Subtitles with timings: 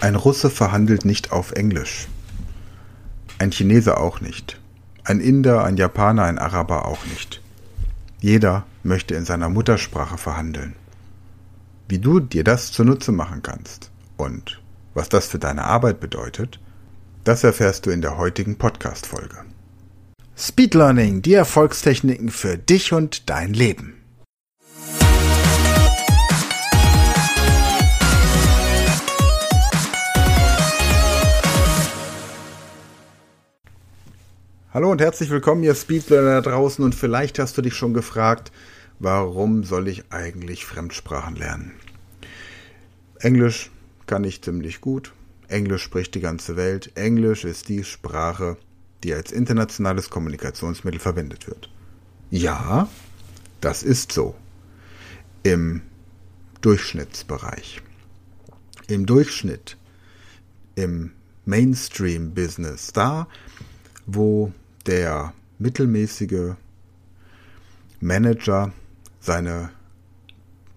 [0.00, 2.06] Ein Russe verhandelt nicht auf Englisch.
[3.38, 4.60] Ein Chinese auch nicht.
[5.02, 7.42] Ein Inder, ein Japaner, ein Araber auch nicht.
[8.20, 10.76] Jeder möchte in seiner Muttersprache verhandeln.
[11.88, 14.60] Wie du dir das zunutze machen kannst und
[14.94, 16.60] was das für deine Arbeit bedeutet,
[17.24, 19.38] das erfährst du in der heutigen Podcast-Folge.
[20.36, 23.97] Speed Learning, die Erfolgstechniken für dich und dein Leben.
[34.78, 36.84] Hallo und herzlich willkommen, ihr Speedlearner da draußen.
[36.84, 38.52] Und vielleicht hast du dich schon gefragt,
[39.00, 41.72] warum soll ich eigentlich Fremdsprachen lernen?
[43.18, 43.72] Englisch
[44.06, 45.12] kann ich ziemlich gut.
[45.48, 46.92] Englisch spricht die ganze Welt.
[46.94, 48.56] Englisch ist die Sprache,
[49.02, 51.72] die als internationales Kommunikationsmittel verwendet wird.
[52.30, 52.88] Ja,
[53.60, 54.36] das ist so.
[55.42, 55.82] Im
[56.60, 57.82] Durchschnittsbereich.
[58.86, 59.76] Im Durchschnitt,
[60.76, 61.10] im
[61.46, 63.26] Mainstream-Business, da,
[64.06, 64.52] wo
[64.88, 66.54] der mittelmäßige
[68.00, 68.72] Manager
[69.20, 69.70] seine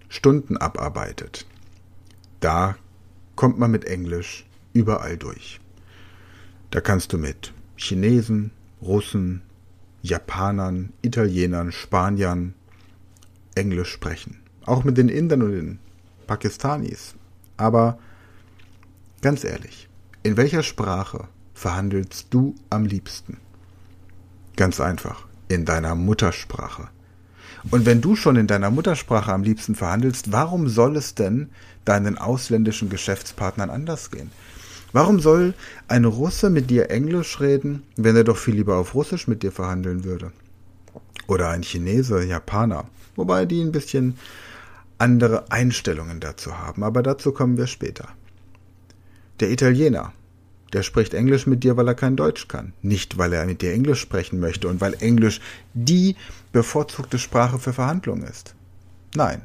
[0.09, 1.45] Stunden abarbeitet,
[2.41, 2.75] da
[3.37, 5.61] kommt man mit Englisch überall durch.
[6.71, 9.43] Da kannst du mit Chinesen, Russen,
[10.01, 12.53] Japanern, Italienern, Spaniern
[13.55, 14.41] Englisch sprechen.
[14.65, 15.79] Auch mit den Indern und den
[16.27, 17.15] Pakistanis.
[17.55, 17.97] Aber
[19.21, 19.87] ganz ehrlich,
[20.23, 23.37] in welcher Sprache verhandelst du am liebsten?
[24.61, 26.89] Ganz einfach, in deiner Muttersprache.
[27.71, 31.49] Und wenn du schon in deiner Muttersprache am liebsten verhandelst, warum soll es denn
[31.83, 34.29] deinen ausländischen Geschäftspartnern anders gehen?
[34.93, 35.55] Warum soll
[35.87, 39.51] ein Russe mit dir Englisch reden, wenn er doch viel lieber auf Russisch mit dir
[39.51, 40.31] verhandeln würde?
[41.25, 44.19] Oder ein Chinese, Japaner, wobei die ein bisschen
[44.99, 48.09] andere Einstellungen dazu haben, aber dazu kommen wir später.
[49.39, 50.13] Der Italiener,
[50.73, 52.73] der spricht Englisch mit dir, weil er kein Deutsch kann.
[52.81, 55.41] Nicht, weil er mit dir Englisch sprechen möchte und weil Englisch
[55.73, 56.15] die
[56.51, 58.55] bevorzugte Sprache für Verhandlungen ist.
[59.15, 59.41] Nein.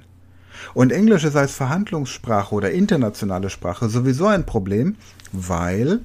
[0.75, 4.97] Und Englisch ist als Verhandlungssprache oder internationale Sprache sowieso ein Problem,
[5.33, 6.01] weil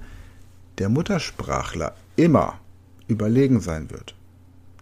[0.77, 2.59] der Muttersprachler immer
[3.07, 4.15] überlegen sein wird.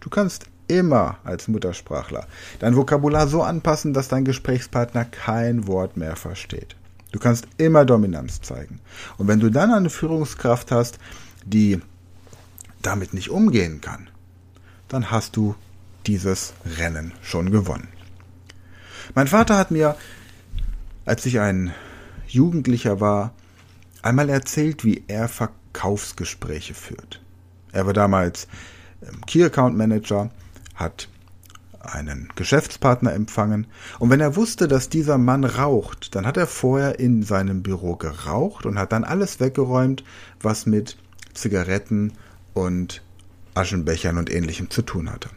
[0.00, 2.26] Du kannst immer als Muttersprachler
[2.60, 6.76] dein Vokabular so anpassen, dass dein Gesprächspartner kein Wort mehr versteht.
[7.12, 8.80] Du kannst immer Dominanz zeigen.
[9.18, 10.98] Und wenn du dann eine Führungskraft hast,
[11.44, 11.80] die
[12.82, 14.08] damit nicht umgehen kann,
[14.88, 15.54] dann hast du
[16.06, 17.88] dieses Rennen schon gewonnen.
[19.14, 19.96] Mein Vater hat mir,
[21.04, 21.74] als ich ein
[22.26, 23.32] Jugendlicher war,
[24.02, 27.20] einmal erzählt, wie er Verkaufsgespräche führt.
[27.72, 28.46] Er war damals
[29.02, 30.30] ähm, Key Account Manager,
[30.74, 31.08] hat
[31.80, 33.66] einen Geschäftspartner empfangen,
[33.98, 37.96] und wenn er wusste, dass dieser Mann raucht, dann hat er vorher in seinem Büro
[37.96, 40.04] geraucht und hat dann alles weggeräumt,
[40.40, 40.96] was mit
[41.34, 42.12] Zigaretten
[42.54, 43.02] und
[43.54, 45.30] Aschenbechern und ähnlichem zu tun hatte.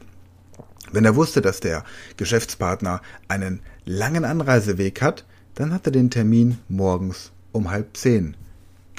[0.92, 1.84] Wenn er wusste, dass der
[2.18, 5.26] Geschäftspartner einen langen Anreiseweg hat,
[5.56, 8.36] dann hat er den Termin morgens um halb zehn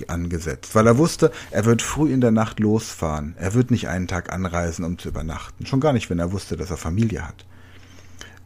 [0.09, 3.35] angesetzt, weil er wusste, er wird früh in der Nacht losfahren.
[3.39, 5.67] Er wird nicht einen Tag anreisen, um zu übernachten.
[5.67, 7.47] Schon gar nicht, wenn er wusste, dass er Familie hat.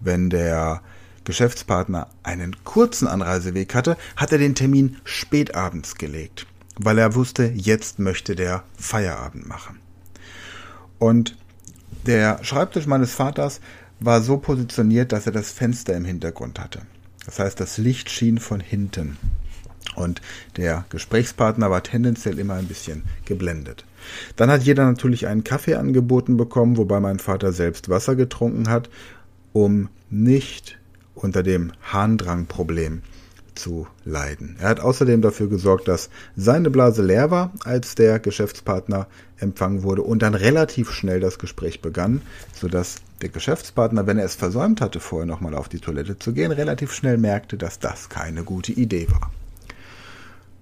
[0.00, 0.82] Wenn der
[1.24, 7.98] Geschäftspartner einen kurzen Anreiseweg hatte, hat er den Termin spätabends gelegt, weil er wusste, jetzt
[7.98, 9.80] möchte der Feierabend machen.
[10.98, 11.36] Und
[12.06, 13.60] der Schreibtisch meines Vaters
[14.00, 16.82] war so positioniert, dass er das Fenster im Hintergrund hatte.
[17.26, 19.18] Das heißt, das Licht schien von hinten.
[19.94, 20.20] Und
[20.56, 23.84] der Gesprächspartner war tendenziell immer ein bisschen geblendet.
[24.36, 28.88] Dann hat jeder natürlich einen Kaffee angeboten bekommen, wobei mein Vater selbst Wasser getrunken hat,
[29.52, 30.78] um nicht
[31.14, 33.02] unter dem Harndrangproblem
[33.58, 34.56] zu leiden.
[34.60, 39.08] Er hat außerdem dafür gesorgt, dass seine Blase leer war, als der Geschäftspartner
[39.38, 42.22] empfangen wurde und dann relativ schnell das Gespräch begann,
[42.54, 46.52] sodass der Geschäftspartner, wenn er es versäumt hatte, vorher nochmal auf die Toilette zu gehen,
[46.52, 49.32] relativ schnell merkte, dass das keine gute Idee war.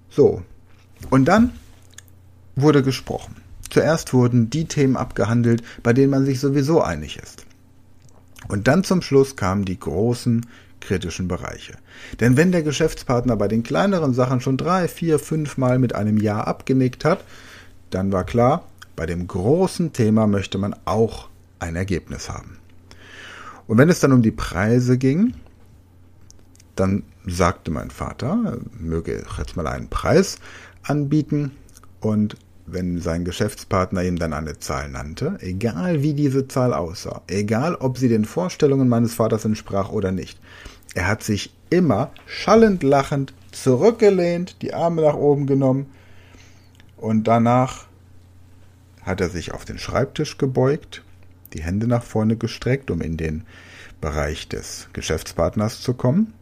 [0.09, 0.43] So.
[1.09, 1.51] Und dann
[2.55, 3.35] wurde gesprochen.
[3.69, 7.45] Zuerst wurden die Themen abgehandelt, bei denen man sich sowieso einig ist.
[8.47, 10.45] Und dann zum Schluss kamen die großen
[10.79, 11.73] kritischen Bereiche.
[12.19, 16.17] Denn wenn der Geschäftspartner bei den kleineren Sachen schon drei, vier, fünf Mal mit einem
[16.17, 17.23] Ja abgenickt hat,
[17.89, 21.29] dann war klar, bei dem großen Thema möchte man auch
[21.59, 22.57] ein Ergebnis haben.
[23.67, 25.33] Und wenn es dann um die Preise ging,
[26.79, 30.37] dann sagte mein Vater, er möge jetzt mal einen Preis
[30.83, 31.51] anbieten.
[31.99, 37.75] Und wenn sein Geschäftspartner ihm dann eine Zahl nannte, egal wie diese Zahl aussah, egal
[37.75, 40.39] ob sie den Vorstellungen meines Vaters entsprach oder nicht,
[40.93, 45.87] er hat sich immer schallend lachend zurückgelehnt, die Arme nach oben genommen
[46.97, 47.85] und danach
[49.03, 51.03] hat er sich auf den Schreibtisch gebeugt,
[51.53, 53.45] die Hände nach vorne gestreckt, um in den
[54.01, 56.33] Bereich des Geschäftspartners zu kommen,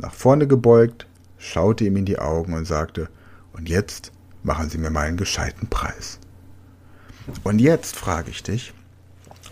[0.00, 1.06] nach vorne gebeugt,
[1.38, 3.08] schaute ihm in die Augen und sagte,
[3.52, 4.12] und jetzt
[4.42, 6.18] machen Sie mir mal einen gescheiten Preis.
[7.44, 8.72] Und jetzt frage ich dich,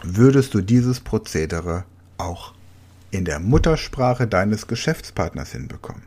[0.02, 1.84] würdest du dieses Prozedere
[2.16, 2.54] auch
[3.10, 6.02] in der Muttersprache deines Geschäftspartners hinbekommen?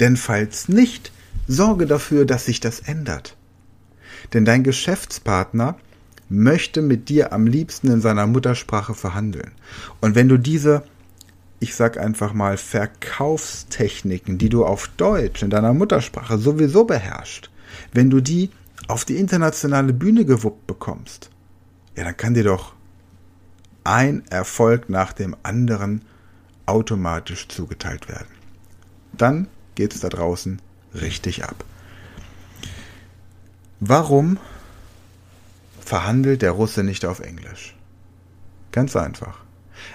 [0.00, 1.12] Denn falls nicht,
[1.46, 3.36] sorge dafür, dass sich das ändert.
[4.32, 5.76] Denn dein Geschäftspartner
[6.28, 9.52] möchte mit dir am liebsten in seiner Muttersprache verhandeln.
[10.00, 10.82] Und wenn du diese,
[11.60, 17.50] ich sag einfach mal, Verkaufstechniken, die du auf Deutsch in deiner Muttersprache sowieso beherrschst,
[17.92, 18.50] wenn du die
[18.86, 21.30] auf die internationale Bühne gewuppt bekommst,
[21.96, 22.74] ja, dann kann dir doch
[23.84, 26.02] ein Erfolg nach dem anderen
[26.66, 28.28] automatisch zugeteilt werden.
[29.12, 30.60] Dann geht's da draußen
[30.94, 31.64] richtig ab.
[33.80, 34.38] Warum
[35.80, 37.74] verhandelt der Russe nicht auf Englisch?
[38.72, 39.40] Ganz einfach.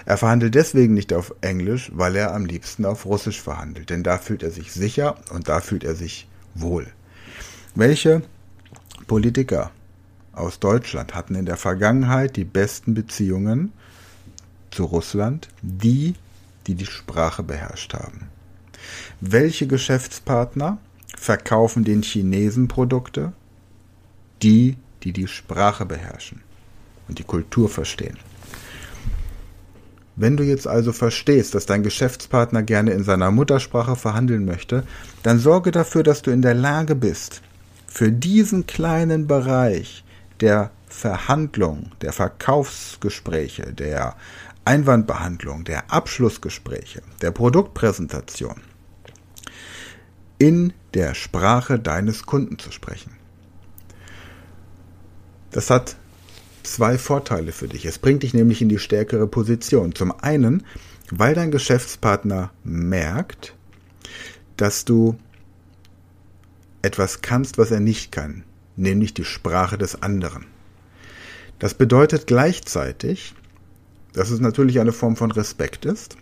[0.06, 4.18] Er verhandelt deswegen nicht auf Englisch, weil er am liebsten auf Russisch verhandelt, denn da
[4.18, 6.86] fühlt er sich sicher und da fühlt er sich wohl.
[7.74, 8.22] Welche
[9.06, 9.70] Politiker
[10.32, 13.72] aus Deutschland hatten in der Vergangenheit die besten Beziehungen
[14.70, 15.48] zu Russland?
[15.62, 16.14] Die,
[16.66, 18.28] die die Sprache beherrscht haben.
[19.20, 20.78] Welche Geschäftspartner
[21.16, 23.32] verkaufen den Chinesen Produkte?
[24.42, 26.42] Die, die die Sprache beherrschen
[27.08, 28.18] und die Kultur verstehen.
[30.16, 34.84] Wenn du jetzt also verstehst, dass dein Geschäftspartner gerne in seiner Muttersprache verhandeln möchte,
[35.22, 37.42] dann sorge dafür, dass du in der Lage bist,
[37.86, 40.04] für diesen kleinen Bereich
[40.40, 44.16] der Verhandlung, der Verkaufsgespräche, der
[44.64, 48.60] Einwandbehandlung, der Abschlussgespräche, der Produktpräsentation
[50.38, 53.12] in der Sprache deines Kunden zu sprechen.
[55.50, 55.96] Das hat
[56.66, 57.84] zwei Vorteile für dich.
[57.84, 59.94] Es bringt dich nämlich in die stärkere Position.
[59.94, 60.64] Zum einen,
[61.10, 63.54] weil dein Geschäftspartner merkt,
[64.56, 65.16] dass du
[66.82, 68.44] etwas kannst, was er nicht kann,
[68.76, 70.46] nämlich die Sprache des anderen.
[71.58, 73.34] Das bedeutet gleichzeitig,
[74.12, 76.16] dass es natürlich eine Form von Respekt ist,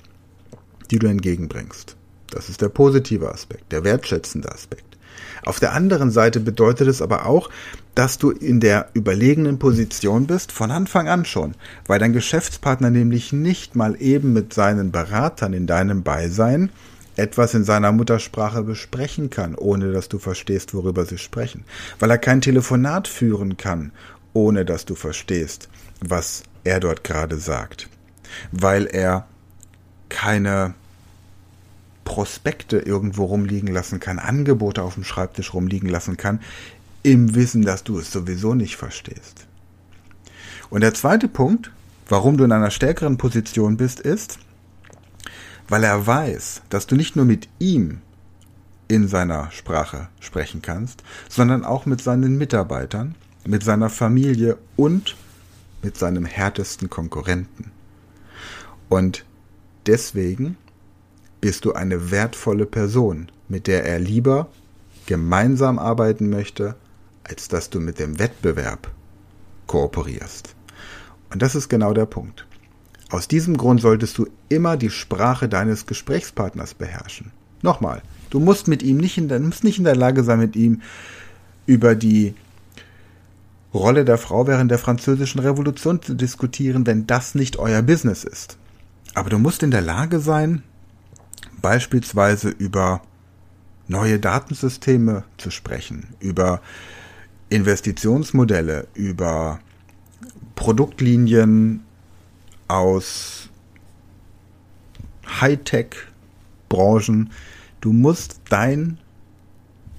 [0.91, 1.97] die du entgegenbringst.
[2.31, 4.97] Das ist der positive Aspekt, der wertschätzende Aspekt.
[5.45, 7.51] Auf der anderen Seite bedeutet es aber auch,
[7.95, 11.55] dass du in der überlegenen Position bist, von Anfang an schon,
[11.87, 16.71] weil dein Geschäftspartner nämlich nicht mal eben mit seinen Beratern in deinem Beisein
[17.17, 21.65] etwas in seiner Muttersprache besprechen kann, ohne dass du verstehst, worüber sie sprechen,
[21.99, 23.93] weil er kein Telefonat führen kann,
[24.33, 25.69] ohne dass du verstehst,
[26.01, 27.89] was er dort gerade sagt,
[28.51, 29.27] weil er
[30.09, 30.75] keine
[32.05, 36.41] Prospekte irgendwo rumliegen lassen kann, Angebote auf dem Schreibtisch rumliegen lassen kann,
[37.03, 39.47] im Wissen, dass du es sowieso nicht verstehst.
[40.71, 41.71] Und der zweite Punkt,
[42.09, 44.39] warum du in einer stärkeren Position bist, ist,
[45.69, 48.01] weil er weiß, dass du nicht nur mit ihm
[48.89, 53.15] in seiner Sprache sprechen kannst, sondern auch mit seinen Mitarbeitern,
[53.47, 55.17] mit seiner Familie und
[55.83, 57.71] mit seinem härtesten Konkurrenten.
[58.89, 59.25] Und
[59.87, 60.57] deswegen
[61.43, 64.49] bist du eine wertvolle Person, mit der er lieber
[65.05, 66.77] gemeinsam arbeiten möchte,
[67.25, 68.91] als dass du mit dem Wettbewerb
[69.67, 70.55] kooperierst.
[71.31, 72.47] Und das ist genau der Punkt.
[73.11, 77.33] Aus diesem Grund solltest du immer die Sprache deines Gesprächspartners beherrschen.
[77.61, 80.57] Nochmal, du musst mit ihm nicht in der, musst nicht in der Lage sein, mit
[80.57, 80.81] ihm
[81.67, 82.35] über die
[83.75, 88.59] Rolle der Frau während der französischen Revolution zu diskutieren, wenn das nicht euer Business ist.
[89.15, 90.63] Aber du musst in der Lage sein,
[91.63, 93.03] beispielsweise über
[93.89, 96.61] neue Datensysteme zu sprechen, über
[97.49, 99.61] Investitionsmodelle, über
[100.55, 101.85] Produktlinien
[102.69, 103.49] aus
[105.41, 107.31] Hightech-Branchen.
[107.81, 108.99] Du musst dein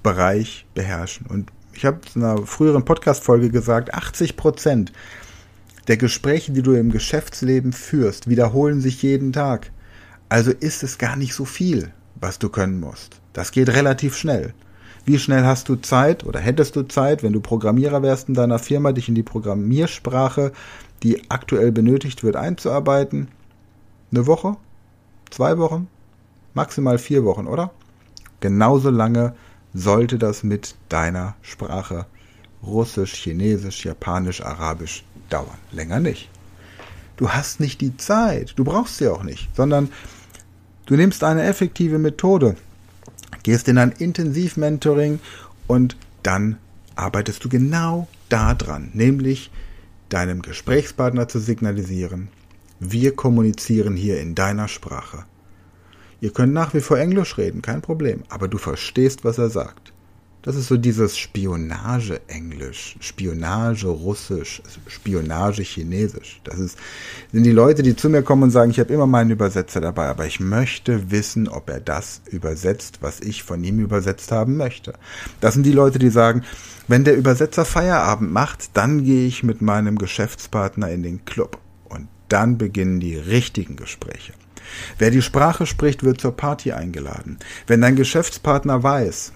[0.02, 1.26] Bereich beherrschen.
[1.26, 4.92] Und ich habe in einer früheren Podcast-Folge gesagt, 80 Prozent
[5.88, 9.70] der Gespräche, die du im Geschäftsleben führst, wiederholen sich jeden Tag.
[10.34, 13.20] Also ist es gar nicht so viel, was du können musst.
[13.34, 14.52] Das geht relativ schnell.
[15.04, 18.58] Wie schnell hast du Zeit oder hättest du Zeit, wenn du Programmierer wärst in deiner
[18.58, 20.50] Firma, dich in die Programmiersprache,
[21.04, 23.28] die aktuell benötigt wird, einzuarbeiten?
[24.10, 24.56] Eine Woche?
[25.30, 25.86] Zwei Wochen?
[26.52, 27.70] Maximal vier Wochen, oder?
[28.40, 29.36] Genauso lange
[29.72, 32.06] sollte das mit deiner Sprache
[32.60, 35.58] Russisch, Chinesisch, Japanisch, Arabisch dauern.
[35.70, 36.28] Länger nicht.
[37.16, 39.90] Du hast nicht die Zeit, du brauchst sie auch nicht, sondern
[40.86, 42.56] du nimmst eine effektive Methode,
[43.42, 45.20] gehst in ein Intensivmentoring
[45.66, 46.58] und dann
[46.96, 49.50] arbeitest du genau daran, nämlich
[50.08, 52.28] deinem Gesprächspartner zu signalisieren,
[52.80, 55.24] wir kommunizieren hier in deiner Sprache.
[56.20, 59.93] Ihr könnt nach wie vor Englisch reden, kein Problem, aber du verstehst, was er sagt.
[60.44, 66.42] Das ist so dieses Spionage-Englisch, Spionage-Russisch, Spionage-Chinesisch.
[66.44, 66.76] Das ist,
[67.32, 70.06] sind die Leute, die zu mir kommen und sagen, ich habe immer meinen Übersetzer dabei,
[70.06, 74.92] aber ich möchte wissen, ob er das übersetzt, was ich von ihm übersetzt haben möchte.
[75.40, 76.42] Das sind die Leute, die sagen,
[76.88, 81.58] wenn der Übersetzer Feierabend macht, dann gehe ich mit meinem Geschäftspartner in den Club.
[81.84, 84.34] Und dann beginnen die richtigen Gespräche.
[84.98, 87.38] Wer die Sprache spricht, wird zur Party eingeladen.
[87.66, 89.32] Wenn dein Geschäftspartner weiß,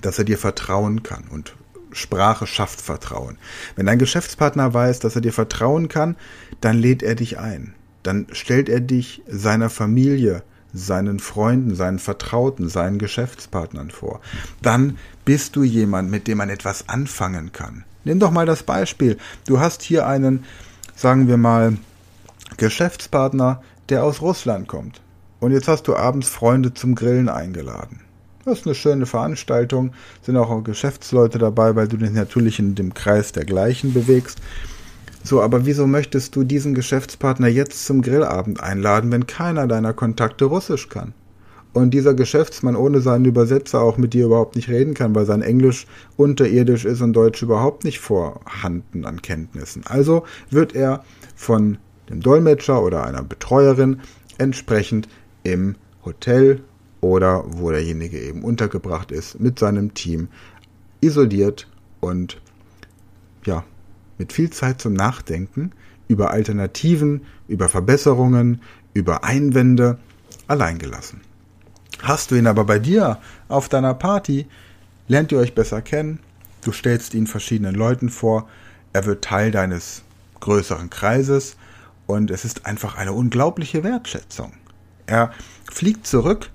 [0.00, 1.54] dass er dir vertrauen kann und
[1.92, 3.38] Sprache schafft Vertrauen.
[3.76, 6.16] Wenn dein Geschäftspartner weiß, dass er dir vertrauen kann,
[6.60, 7.74] dann lädt er dich ein.
[8.02, 14.20] Dann stellt er dich seiner Familie, seinen Freunden, seinen Vertrauten, seinen Geschäftspartnern vor.
[14.62, 17.84] Dann bist du jemand, mit dem man etwas anfangen kann.
[18.04, 19.18] Nimm doch mal das Beispiel.
[19.46, 20.44] Du hast hier einen,
[20.94, 21.76] sagen wir mal,
[22.56, 25.00] Geschäftspartner, der aus Russland kommt.
[25.40, 28.00] Und jetzt hast du abends Freunde zum Grillen eingeladen.
[28.48, 32.94] Das ist eine schöne Veranstaltung, sind auch Geschäftsleute dabei, weil du dich natürlich in dem
[32.94, 34.38] Kreis der gleichen bewegst.
[35.22, 40.46] So, aber wieso möchtest du diesen Geschäftspartner jetzt zum Grillabend einladen, wenn keiner deiner Kontakte
[40.46, 41.12] Russisch kann?
[41.74, 45.42] Und dieser Geschäftsmann ohne seinen Übersetzer auch mit dir überhaupt nicht reden kann, weil sein
[45.42, 45.86] Englisch
[46.16, 49.82] unterirdisch ist und Deutsch überhaupt nicht vorhanden an Kenntnissen.
[49.84, 51.04] Also wird er
[51.36, 51.76] von
[52.08, 54.00] dem Dolmetscher oder einer Betreuerin
[54.38, 55.06] entsprechend
[55.42, 56.62] im Hotel
[57.00, 60.28] oder wo derjenige eben untergebracht ist, mit seinem Team
[61.00, 61.68] isoliert
[62.00, 62.40] und
[63.44, 63.64] ja,
[64.18, 65.72] mit viel Zeit zum Nachdenken
[66.08, 68.62] über Alternativen, über Verbesserungen,
[68.94, 69.98] über Einwände
[70.46, 71.20] allein gelassen.
[72.02, 74.46] Hast du ihn aber bei dir auf deiner Party,
[75.06, 76.20] lernt ihr euch besser kennen,
[76.64, 78.48] du stellst ihn verschiedenen Leuten vor,
[78.92, 80.02] er wird Teil deines
[80.40, 81.56] größeren Kreises
[82.06, 84.52] und es ist einfach eine unglaubliche Wertschätzung.
[85.06, 85.32] Er
[85.70, 86.50] fliegt zurück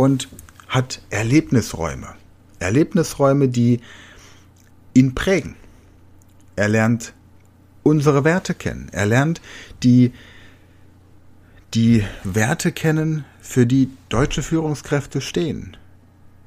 [0.00, 0.28] und
[0.66, 2.14] hat Erlebnisräume.
[2.58, 3.80] Erlebnisräume, die
[4.94, 5.56] ihn prägen.
[6.56, 7.12] Er lernt
[7.82, 8.88] unsere Werte kennen.
[8.92, 9.42] Er lernt
[9.82, 10.14] die,
[11.74, 15.76] die Werte kennen, für die deutsche Führungskräfte stehen.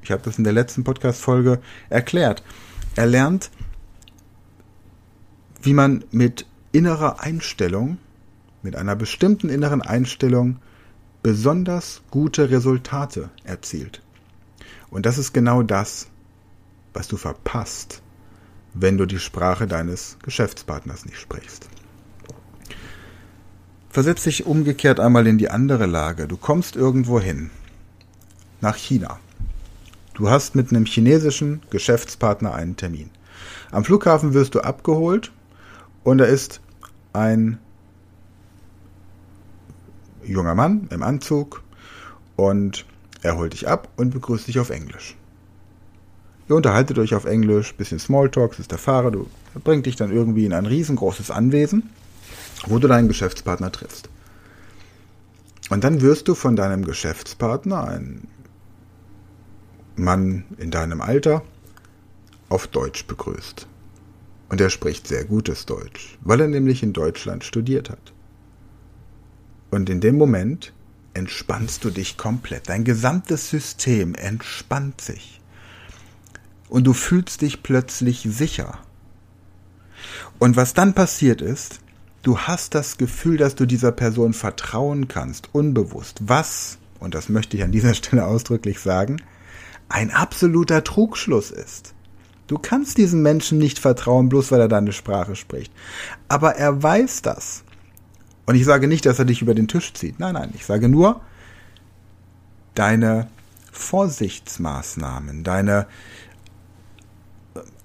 [0.02, 2.42] Ich habe das in der letzten Podcast-Folge erklärt.
[2.96, 3.52] Er lernt,
[5.62, 8.00] wie man mit innerer Einstellung,
[8.64, 10.58] mit einer bestimmten inneren Einstellung
[11.24, 14.02] besonders gute Resultate erzielt.
[14.90, 16.08] Und das ist genau das,
[16.94, 18.04] was du verpasst,
[18.74, 21.68] wenn du die Sprache deines Geschäftspartners nicht sprichst.
[23.90, 26.28] Versetz dich umgekehrt einmal in die andere Lage.
[26.28, 27.52] Du kommst irgendwo hin,
[28.60, 29.20] nach China.
[30.16, 33.10] Du hast mit einem chinesischen Geschäftspartner einen Termin.
[33.72, 35.32] Am Flughafen wirst du abgeholt
[36.04, 36.62] und da ist
[37.14, 37.60] ein
[40.26, 41.64] junger Mann im Anzug
[42.36, 42.86] und
[43.22, 45.16] er holt dich ab und begrüßt dich auf Englisch.
[46.50, 49.28] Ihr unterhaltet euch auf Englisch, bisschen Smalltalk, ist der Fahrer, du
[49.64, 51.90] bringt dich dann irgendwie in ein riesengroßes Anwesen,
[52.68, 54.10] wo du deinen Geschäftspartner triffst.
[55.70, 58.28] Und dann wirst du von deinem Geschäftspartner, ein
[59.96, 61.44] Mann in deinem Alter,
[62.50, 63.68] auf Deutsch begrüßt.
[64.50, 68.14] Und er spricht sehr gutes Deutsch, weil er nämlich in Deutschland studiert hat.
[69.74, 70.72] Und in dem Moment
[71.16, 72.70] entspannst du dich komplett.
[72.70, 75.42] Dein gesamtes System entspannt sich.
[76.70, 78.78] Und du fühlst dich plötzlich sicher.
[80.38, 81.80] Und was dann passiert ist,
[82.22, 86.20] du hast das Gefühl, dass du dieser Person vertrauen kannst, unbewusst.
[86.22, 89.22] Was, und das möchte ich an dieser Stelle ausdrücklich sagen,
[89.90, 91.94] ein absoluter Trugschluss ist.
[92.46, 95.74] Du kannst diesem Menschen nicht vertrauen, bloß weil er deine Sprache spricht.
[96.28, 97.64] Aber er weiß das.
[98.46, 100.20] Und ich sage nicht, dass er dich über den Tisch zieht.
[100.20, 101.22] Nein, nein, ich sage nur,
[102.76, 103.28] deine
[103.72, 105.88] Vorsichtsmaßnahmen, deine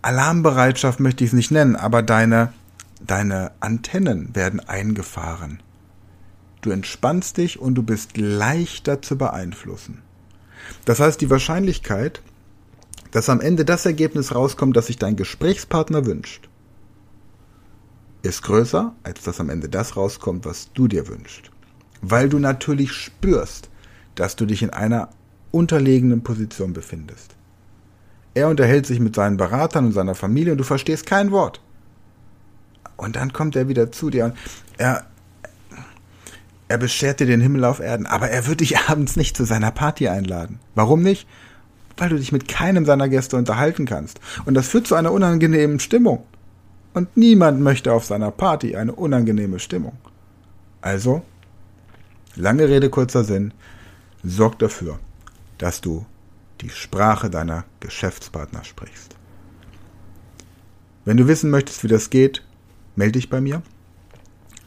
[0.02, 2.52] Alarmbereitschaft möchte ich es nicht nennen, aber deine,
[3.00, 5.60] deine Antennen werden eingefahren.
[6.60, 10.02] Du entspannst dich und du bist leichter zu beeinflussen.
[10.84, 12.20] Das heißt, die Wahrscheinlichkeit,
[13.10, 16.47] dass am Ende das Ergebnis rauskommt, das sich dein Gesprächspartner wünscht,
[18.22, 21.50] ist größer, als dass am Ende das rauskommt, was du dir wünschst.
[22.00, 23.68] Weil du natürlich spürst,
[24.14, 25.10] dass du dich in einer
[25.50, 27.34] unterlegenen Position befindest.
[28.34, 31.60] Er unterhält sich mit seinen Beratern und seiner Familie und du verstehst kein Wort.
[32.96, 34.34] Und dann kommt er wieder zu dir und
[34.76, 35.06] er,
[36.66, 39.70] er beschert dir den Himmel auf Erden, aber er wird dich abends nicht zu seiner
[39.70, 40.60] Party einladen.
[40.74, 41.26] Warum nicht?
[41.96, 44.20] Weil du dich mit keinem seiner Gäste unterhalten kannst.
[44.44, 46.24] Und das führt zu einer unangenehmen Stimmung.
[46.98, 49.96] Und niemand möchte auf seiner Party eine unangenehme Stimmung.
[50.80, 51.22] Also,
[52.34, 53.54] lange Rede, kurzer Sinn,
[54.24, 54.98] sorg dafür,
[55.58, 56.04] dass du
[56.60, 59.14] die Sprache deiner Geschäftspartner sprichst.
[61.04, 62.44] Wenn du wissen möchtest, wie das geht,
[62.96, 63.62] melde dich bei mir.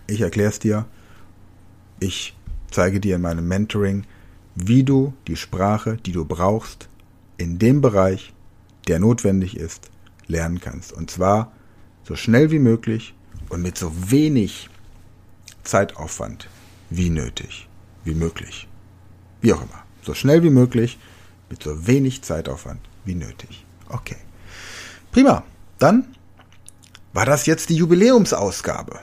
[0.08, 0.86] Ich erkläre es dir.
[2.00, 2.34] Ich
[2.72, 4.06] zeige dir in meinem Mentoring,
[4.56, 6.88] wie du die Sprache, die du brauchst,
[7.38, 8.34] in dem Bereich,
[8.88, 9.92] der notwendig ist,
[10.28, 10.94] lernen kannst.
[10.94, 11.52] Und zwar
[12.04, 13.14] so schnell wie möglich
[13.50, 14.70] und mit so wenig
[15.64, 16.48] Zeitaufwand
[16.90, 17.68] wie nötig,
[18.04, 18.68] wie möglich.
[19.42, 19.84] Wie auch immer.
[20.02, 21.00] So schnell wie möglich,
[21.50, 23.66] mit so wenig Zeitaufwand wie nötig.
[23.90, 24.18] Okay.
[25.12, 25.44] Prima.
[25.80, 26.16] Dann
[27.14, 29.00] war das jetzt die Jubiläumsausgabe.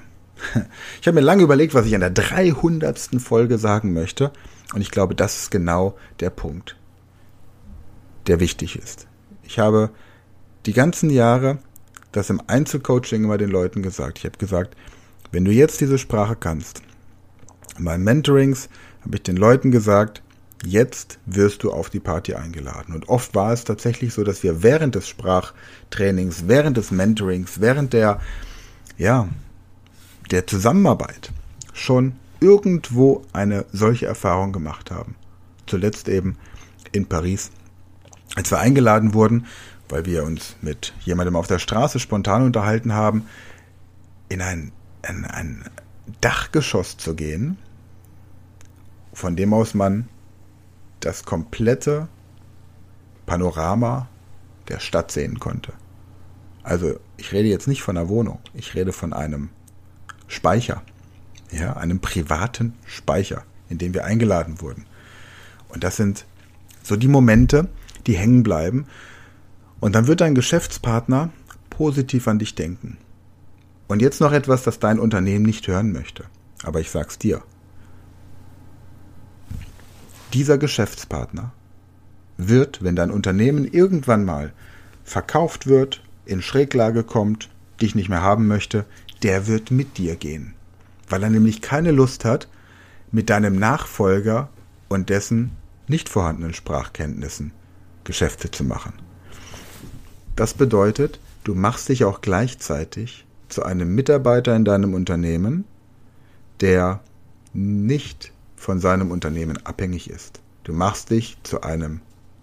[1.00, 2.98] Ich habe mir lange überlegt, was ich an der 300.
[3.18, 4.32] Folge sagen möchte.
[4.74, 6.76] Und ich glaube, das ist genau der Punkt,
[8.26, 9.06] der wichtig ist.
[9.42, 9.90] Ich habe
[10.66, 11.58] die ganzen Jahre
[12.12, 14.18] das im Einzelcoaching immer den Leuten gesagt.
[14.18, 14.76] Ich habe gesagt,
[15.30, 16.82] wenn du jetzt diese Sprache kannst,
[17.78, 18.68] meinen Mentorings
[19.02, 20.22] habe ich den Leuten gesagt,
[20.64, 22.94] jetzt wirst du auf die Party eingeladen.
[22.94, 27.92] Und oft war es tatsächlich so, dass wir während des Sprachtrainings, während des Mentorings, während
[27.92, 28.20] der,
[28.96, 29.28] ja,
[30.30, 31.32] der Zusammenarbeit
[31.72, 35.14] schon irgendwo eine solche Erfahrung gemacht haben.
[35.66, 36.36] Zuletzt eben
[36.92, 37.50] in Paris,
[38.34, 39.46] als wir eingeladen wurden,
[39.88, 43.26] weil wir uns mit jemandem auf der Straße spontan unterhalten haben,
[44.28, 44.72] in ein,
[45.08, 45.64] in ein
[46.20, 47.58] Dachgeschoss zu gehen,
[49.12, 50.08] von dem aus man
[51.00, 52.08] das komplette
[53.26, 54.08] Panorama
[54.68, 55.72] der Stadt sehen konnte.
[56.62, 59.50] Also ich rede jetzt nicht von einer Wohnung, ich rede von einem
[60.26, 60.82] Speicher,
[61.50, 64.86] ja, einem privaten Speicher, in dem wir eingeladen wurden.
[65.68, 66.26] Und das sind
[66.82, 67.68] so die Momente,
[68.06, 68.86] die hängen bleiben.
[69.80, 71.30] Und dann wird dein Geschäftspartner
[71.70, 72.98] positiv an dich denken.
[73.86, 76.24] Und jetzt noch etwas, das dein Unternehmen nicht hören möchte.
[76.62, 77.42] Aber ich sag's dir.
[80.34, 81.52] Dieser Geschäftspartner
[82.36, 84.52] wird, wenn dein Unternehmen irgendwann mal
[85.04, 87.48] verkauft wird, in Schräglage kommt,
[87.80, 88.84] dich nicht mehr haben möchte,
[89.22, 90.54] der wird mit dir gehen.
[91.08, 92.48] Weil er nämlich keine Lust hat,
[93.10, 94.50] mit deinem Nachfolger
[94.88, 95.52] und dessen
[95.86, 97.52] nicht vorhandenen Sprachkenntnissen
[98.04, 98.92] Geschäfte zu machen.
[100.38, 105.64] Das bedeutet, du machst dich auch gleichzeitig zu einem Mitarbeiter in deinem Unternehmen,
[106.60, 107.00] der
[107.52, 110.38] nicht von seinem Unternehmen abhängig ist.
[110.62, 112.02] Du machst dich zu einem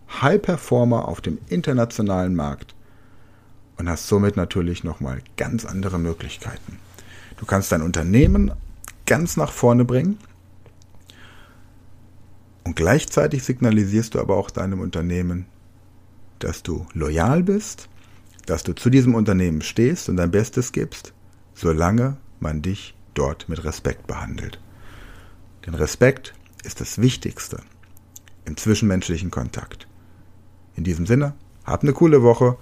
[0.10, 2.76] High Performer auf dem internationalen Markt
[3.78, 6.80] und hast somit natürlich nochmal ganz andere Möglichkeiten.
[7.38, 8.52] Du kannst dein Unternehmen
[9.06, 10.18] ganz nach vorne bringen
[12.66, 15.46] und gleichzeitig signalisierst du aber auch deinem Unternehmen,
[16.40, 17.88] dass du loyal bist,
[18.46, 21.14] dass du zu diesem Unternehmen stehst und dein Bestes gibst,
[21.54, 24.60] solange man dich dort mit Respekt behandelt.
[25.66, 27.58] Denn Respekt ist das Wichtigste
[28.46, 29.88] im zwischenmenschlichen Kontakt.
[30.76, 32.58] In diesem Sinne, habt eine coole Woche,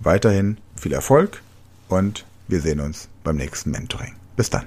[0.00, 1.42] weiterhin viel Erfolg
[1.88, 4.14] und wir sehen uns beim nächsten Mentoring.
[4.36, 4.66] Bis dann.